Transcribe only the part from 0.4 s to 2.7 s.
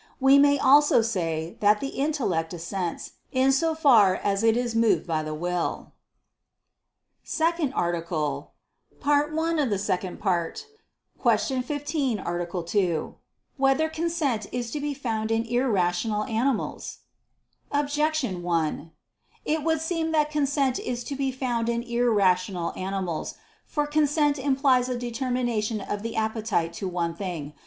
also say that the intellect